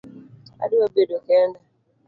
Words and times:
Adwa 0.63 0.85
bedo 0.93 1.17
kenda 1.27 1.59